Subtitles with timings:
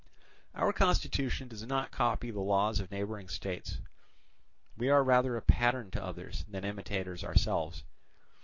[0.55, 3.77] "Our constitution does not copy the laws of neighbouring states;
[4.75, 7.83] we are rather a pattern to others than imitators ourselves.